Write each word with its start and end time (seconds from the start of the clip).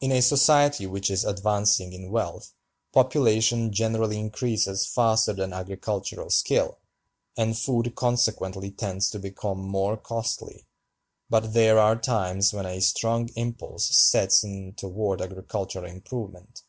In 0.00 0.12
a 0.12 0.22
society 0.22 0.86
which 0.86 1.10
is 1.10 1.22
advancing 1.22 1.92
in 1.92 2.10
wealth, 2.10 2.54
population 2.94 3.70
generally 3.70 4.18
increases 4.18 4.86
faster 4.86 5.34
than 5.34 5.52
agricultural 5.52 6.30
skill, 6.30 6.78
and 7.36 7.54
food 7.58 7.94
consequently 7.94 8.70
tends 8.70 9.10
to 9.10 9.18
become 9.18 9.58
more 9.60 9.98
costly; 9.98 10.64
but 11.28 11.52
there 11.52 11.78
are 11.78 11.96
times 11.96 12.54
when 12.54 12.64
a 12.64 12.80
strong 12.80 13.28
impulse 13.36 13.94
sets 13.94 14.42
in 14.42 14.72
toward 14.72 15.20
agricultural 15.20 15.84
improvement. 15.84 16.62